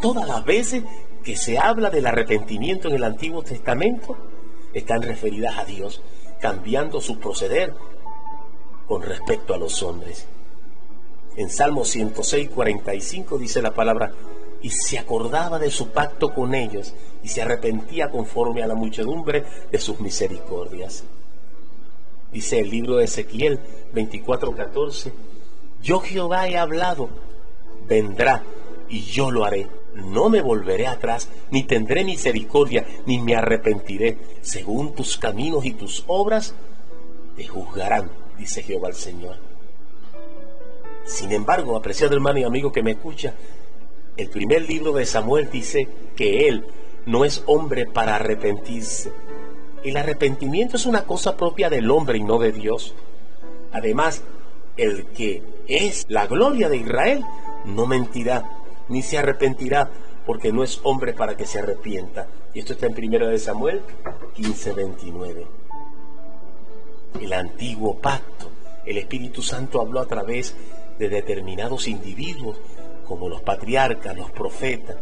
Todas 0.00 0.28
las 0.28 0.44
veces 0.44 0.84
que 1.24 1.36
se 1.36 1.58
habla 1.58 1.90
del 1.90 2.06
arrepentimiento 2.06 2.88
en 2.88 2.96
el 2.96 3.04
Antiguo 3.04 3.42
Testamento 3.42 4.16
están 4.74 5.02
referidas 5.02 5.58
a 5.58 5.64
Dios, 5.64 6.02
cambiando 6.40 7.00
su 7.00 7.18
proceder 7.18 7.72
con 8.86 9.02
respecto 9.02 9.54
a 9.54 9.58
los 9.58 9.82
hombres. 9.82 10.26
En 11.36 11.48
Salmo 11.48 11.84
106, 11.84 12.50
45 12.50 13.38
dice 13.38 13.62
la 13.62 13.74
palabra, 13.74 14.12
y 14.60 14.70
se 14.70 14.98
acordaba 14.98 15.58
de 15.58 15.70
su 15.70 15.88
pacto 15.88 16.32
con 16.32 16.54
ellos 16.54 16.94
y 17.22 17.28
se 17.28 17.42
arrepentía 17.42 18.10
conforme 18.10 18.62
a 18.62 18.66
la 18.66 18.74
muchedumbre 18.74 19.44
de 19.70 19.78
sus 19.78 20.00
misericordias. 20.00 21.04
Dice 22.32 22.60
el 22.60 22.70
libro 22.70 22.96
de 22.96 23.04
Ezequiel 23.04 23.58
24:14, 23.94 25.12
yo 25.82 26.00
Jehová 26.00 26.48
he 26.48 26.56
hablado, 26.56 27.08
vendrá 27.86 28.42
y 28.88 29.02
yo 29.02 29.30
lo 29.30 29.44
haré. 29.44 29.68
No 29.94 30.28
me 30.28 30.40
volveré 30.40 30.86
atrás, 30.86 31.28
ni 31.50 31.62
tendré 31.64 32.04
misericordia, 32.04 32.86
ni 33.06 33.18
me 33.18 33.36
arrepentiré. 33.36 34.18
Según 34.42 34.94
tus 34.94 35.16
caminos 35.16 35.64
y 35.64 35.72
tus 35.72 36.04
obras, 36.06 36.54
te 37.36 37.46
juzgarán 37.46 38.10
dice 38.38 38.62
Jehová 38.62 38.88
el 38.88 38.94
Señor. 38.94 39.36
Sin 41.04 41.32
embargo, 41.32 41.76
apreciado 41.76 42.14
hermano 42.14 42.38
y 42.38 42.44
amigo 42.44 42.72
que 42.72 42.82
me 42.82 42.92
escucha, 42.92 43.34
el 44.16 44.30
primer 44.30 44.68
libro 44.68 44.92
de 44.92 45.06
Samuel 45.06 45.50
dice 45.50 45.88
que 46.16 46.48
él 46.48 46.66
no 47.06 47.24
es 47.24 47.42
hombre 47.46 47.86
para 47.86 48.16
arrepentirse. 48.16 49.12
El 49.82 49.96
arrepentimiento 49.96 50.76
es 50.76 50.86
una 50.86 51.04
cosa 51.04 51.36
propia 51.36 51.68
del 51.68 51.90
hombre 51.90 52.18
y 52.18 52.22
no 52.22 52.38
de 52.38 52.52
Dios. 52.52 52.94
Además, 53.72 54.22
el 54.76 55.06
que 55.06 55.42
es 55.68 56.06
la 56.08 56.26
gloria 56.26 56.68
de 56.68 56.78
Israel 56.78 57.24
no 57.66 57.86
mentirá 57.86 58.48
ni 58.88 59.02
se 59.02 59.18
arrepentirá 59.18 59.90
porque 60.26 60.52
no 60.52 60.62
es 60.64 60.80
hombre 60.82 61.12
para 61.12 61.36
que 61.36 61.46
se 61.46 61.58
arrepienta. 61.58 62.26
Y 62.52 62.60
esto 62.60 62.72
está 62.74 62.86
en 62.86 62.94
primero 62.94 63.28
de 63.28 63.38
Samuel 63.38 63.82
15:29 64.36 65.64
el 67.20 67.32
antiguo 67.32 67.96
pacto. 67.96 68.50
El 68.84 68.98
Espíritu 68.98 69.42
Santo 69.42 69.80
habló 69.80 70.00
a 70.00 70.06
través 70.06 70.54
de 70.98 71.08
determinados 71.08 71.88
individuos, 71.88 72.58
como 73.06 73.28
los 73.28 73.42
patriarcas, 73.42 74.16
los 74.16 74.30
profetas. 74.30 74.96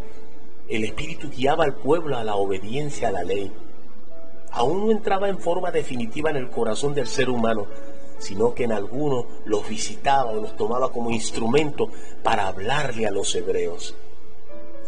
El 0.69 0.85
Espíritu 0.85 1.31
guiaba 1.31 1.65
al 1.65 1.75
pueblo 1.75 2.17
a 2.17 2.25
la 2.25 2.37
obediencia 2.37 3.09
a 3.09 3.13
la 3.13 3.25
ley. 3.25 3.53
Aún 4.53 4.87
no 4.87 4.93
entraba 4.93 5.29
en 5.29 5.39
forma 5.39 5.71
definitiva 5.71 6.31
en 6.31 6.37
el 6.37 6.51
corazón 6.51 6.95
del 6.95 7.07
ser 7.07 7.31
humano, 7.31 7.67
sino 8.23 8.55
que 8.55 8.65
en 8.65 8.73
algunos 8.73 9.27
los 9.45 9.69
visitaba 9.69 10.31
o 10.31 10.41
los 10.41 10.57
tomaba 10.57 10.93
como 10.93 11.11
instrumento 11.11 11.91
para 12.23 12.47
hablarle 12.47 13.07
a 13.07 13.11
los 13.11 13.35
hebreos. 13.35 13.97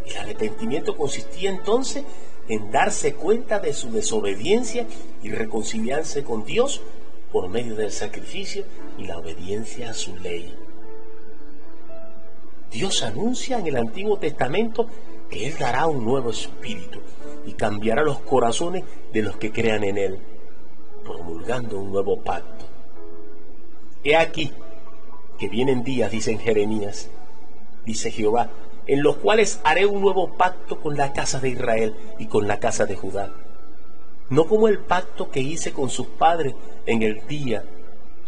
El 0.06 0.16
arrepentimiento 0.16 0.96
consistía 0.96 1.50
entonces 1.50 2.04
en 2.48 2.70
darse 2.70 3.14
cuenta 3.14 3.58
de 3.58 3.72
su 3.72 3.90
desobediencia 3.90 4.86
y 5.22 5.30
reconciliarse 5.30 6.22
con 6.22 6.44
Dios 6.44 6.80
por 7.32 7.48
medio 7.48 7.74
del 7.74 7.90
sacrificio 7.90 8.64
y 8.98 9.06
la 9.06 9.18
obediencia 9.18 9.90
a 9.90 9.94
su 9.94 10.16
ley. 10.16 10.54
Dios 12.70 13.02
anuncia 13.02 13.58
en 13.58 13.66
el 13.66 13.76
Antiguo 13.76 14.18
Testamento 14.18 14.86
que 15.28 15.48
Él 15.48 15.56
dará 15.58 15.86
un 15.86 16.04
nuevo 16.04 16.30
espíritu 16.30 17.00
y 17.46 17.54
cambiará 17.54 18.02
los 18.02 18.20
corazones 18.20 18.84
de 19.12 19.22
los 19.22 19.36
que 19.36 19.50
crean 19.50 19.82
en 19.84 19.98
Él, 19.98 20.18
promulgando 21.02 21.80
un 21.80 21.90
nuevo 21.90 22.20
pacto. 22.22 22.73
He 24.04 24.16
aquí 24.16 24.52
que 25.38 25.48
vienen 25.48 25.82
días, 25.82 26.10
dicen 26.10 26.38
Jeremías, 26.38 27.08
dice 27.84 28.10
Jehová, 28.10 28.50
en 28.86 29.02
los 29.02 29.16
cuales 29.16 29.60
haré 29.64 29.86
un 29.86 30.00
nuevo 30.00 30.34
pacto 30.36 30.80
con 30.80 30.96
la 30.96 31.12
casa 31.12 31.40
de 31.40 31.48
Israel 31.48 31.96
y 32.18 32.26
con 32.26 32.46
la 32.46 32.60
casa 32.60 32.84
de 32.84 32.94
Judá 32.94 33.32
no 34.30 34.46
como 34.46 34.68
el 34.68 34.78
pacto 34.78 35.30
que 35.30 35.40
hice 35.40 35.72
con 35.72 35.90
sus 35.90 36.06
padres 36.06 36.54
en 36.86 37.02
el 37.02 37.26
día 37.26 37.64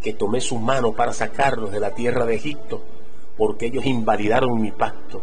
que 0.03 0.13
tomé 0.13 0.41
su 0.41 0.57
mano 0.57 0.93
para 0.93 1.13
sacarlos 1.13 1.73
de 1.73 1.81
la 1.81 1.93
tierra 1.93 2.27
de 2.27 2.37
Egipto, 2.37 2.83
porque 3.37 3.67
ellos 3.67 3.87
invalidaron 3.87 4.61
mi 4.61 4.71
pacto. 4.71 5.23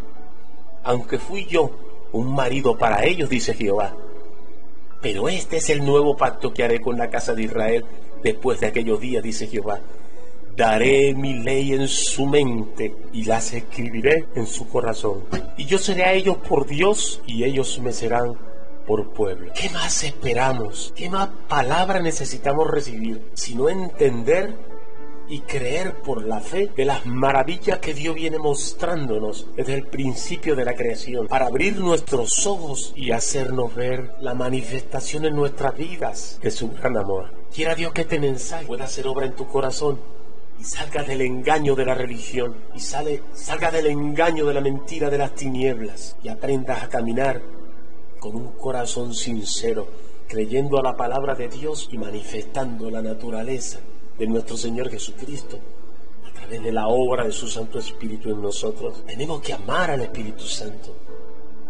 Aunque 0.84 1.20
fui 1.20 1.46
yo 1.46 1.72
un 2.12 2.34
marido 2.34 2.78
para 2.78 3.06
ellos, 3.06 3.30
dice 3.30 3.54
Jehová. 3.54 3.96
Pero 5.02 5.30
este 5.30 5.58
es 5.58 5.70
el 5.70 5.86
nuevo 5.86 6.18
pacto 6.18 6.54
que 6.54 6.63
haré 6.63 6.82
con 6.82 6.98
la 6.98 7.10
casa 7.10 7.34
de 7.34 7.44
Israel 7.44 7.86
después 8.24 8.60
de 8.60 8.68
aquellos 8.68 9.00
días, 9.00 9.24
dice 9.24 9.48
Jehová. 9.48 9.80
Daré 10.56 11.16
mi 11.16 11.39
ley 11.39 11.74
en 11.74 11.88
su 11.88 12.28
mente 12.28 12.96
y 13.12 13.26
las 13.26 13.54
escribiré 13.54 14.28
en 14.36 14.46
su 14.46 14.70
corazón. 14.70 15.24
Y 15.58 15.66
yo 15.66 15.80
seré 15.80 16.04
a 16.04 16.13
ellos 16.13 16.38
por 16.38 16.68
Dios 16.68 17.22
y 17.26 17.44
ellos 17.44 17.80
me 17.80 17.92
serán 17.92 18.36
por 18.86 19.13
pueblo. 19.13 19.52
¿Qué 19.56 19.70
más 19.70 20.04
esperamos? 20.04 20.94
¿Qué 20.96 21.10
más 21.10 21.30
palabra 21.48 22.00
necesitamos 22.02 22.70
recibir? 22.70 23.32
Sino 23.34 23.68
entender 23.70 24.54
y 25.28 25.39
creer 25.39 25.96
por 26.02 26.26
la 26.26 26.39
fe 26.39 26.70
de 26.76 26.86
las 26.86 27.06
maravillas 27.06 27.80
que 27.80 27.94
Dios 27.94 28.13
viene 28.13 28.38
mostrándonos 28.38 29.48
desde 29.56 29.74
el 29.74 29.88
principio 29.88 30.56
de 30.56 30.66
la 30.66 30.76
creación, 30.76 31.28
para 31.28 31.48
abrir 31.48 31.80
nuestros 31.80 32.46
ojos 32.46 32.94
y 32.96 33.12
hacernos 33.12 33.74
ver 33.74 34.12
la 34.20 34.34
manifestación 34.34 35.26
en 35.26 35.36
nuestras 35.36 35.76
vidas 35.76 36.39
de 36.42 36.52
su 36.52 36.70
gran 36.72 36.98
amor. 36.98 37.34
Quiera 37.56 37.74
Dios 37.74 37.94
que 37.94 38.02
este 38.02 38.20
mensaje 38.20 38.66
pueda 38.66 38.86
hacer 38.86 39.08
obra 39.08 39.26
en 39.26 39.34
tu 39.34 39.48
corazón 39.48 40.00
y 40.63 40.65
salga 40.65 41.04
del 41.04 41.19
engaño 41.19 41.76
de 41.76 41.84
la 41.84 41.93
religión 41.93 42.56
y 42.73 42.80
sale, 42.80 43.21
salga 43.34 43.69
del 43.69 43.88
engaño 43.88 44.45
de 44.45 44.54
la 44.54 44.62
mentira 44.62 45.10
de 45.10 45.17
las 45.17 45.36
tinieblas 45.36 46.15
y 46.23 46.30
aprendas 46.30 46.82
a 46.82 46.88
caminar 46.88 47.41
con 48.17 48.34
un 48.38 48.54
corazón 48.54 49.13
sincero, 49.13 49.86
creyendo 50.26 50.80
a 50.80 50.82
la 50.82 50.95
palabra 50.95 51.36
de 51.36 51.49
Dios 51.49 51.89
y 51.91 51.97
manifestando 51.97 52.89
la 52.89 53.02
naturaleza 53.02 53.82
de 54.17 54.26
nuestro 54.26 54.56
Señor 54.56 54.89
Jesucristo 54.89 55.60
a 56.26 56.32
través 56.32 56.63
de 56.63 56.71
la 56.71 56.88
obra 56.88 57.26
de 57.26 57.34
su 57.34 57.49
Santo 57.49 57.80
Espíritu 57.80 58.30
en 58.30 58.41
nosotros. 58.41 59.04
Tenemos 59.06 59.41
que 59.41 59.52
amar 59.52 59.91
al 59.91 59.99
Espíritu 59.99 60.45
Santo, 60.45 60.95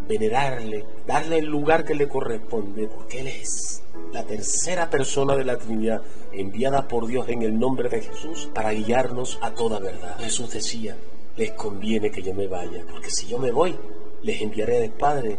venerarle, 0.08 0.86
darle 1.08 1.39
el 1.39 1.46
lugar 1.46 1.86
que 1.86 1.96
le 1.96 2.08
corresponde, 2.08 2.88
porque 2.88 3.22
Él 3.22 3.28
es 3.28 3.84
la 4.12 4.24
tercera 4.24 4.89
persona 4.89 5.36
de 5.36 5.46
la 5.46 5.58
Trinidad 5.58 6.02
enviada 6.32 6.88
por 6.88 7.08
Dios 7.08 7.28
en 7.30 7.42
el 7.42 7.58
nombre 7.58 7.89
de 7.89 8.02
Jesús 8.02 8.50
para 8.54 8.72
guiarnos 8.72 9.39
a 9.42 9.52
toda 9.52 9.80
verdad. 9.80 10.18
Jesús 10.20 10.52
decía, 10.52 10.96
les 11.36 11.52
conviene 11.52 12.12
que 12.12 12.22
yo 12.22 12.34
me 12.34 12.48
vaya, 12.48 12.84
porque 12.92 13.10
si 13.10 13.28
yo 13.28 13.39
me 13.39 13.52
voy, 13.52 13.76
les 14.22 14.42
enviaré 14.42 14.80
del 14.80 14.92
Padre 14.92 15.38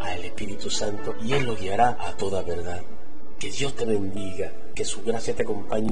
al 0.00 0.24
Espíritu 0.24 0.70
Santo 0.70 1.14
y 1.22 1.32
Él 1.32 1.44
lo 1.44 1.56
guiará 1.56 1.96
a 2.00 2.16
toda 2.16 2.42
verdad. 2.42 2.82
Que 3.38 3.50
Dios 3.50 3.74
te 3.74 3.84
bendiga, 3.84 4.52
que 4.74 4.84
su 4.84 5.02
gracia 5.02 5.34
te 5.34 5.42
acompañe. 5.42 5.91